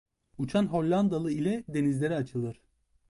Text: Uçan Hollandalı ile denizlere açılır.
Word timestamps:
Uçan 0.37 0.65
Hollandalı 0.65 1.31
ile 1.31 1.63
denizlere 1.67 2.15
açılır. 2.15 2.61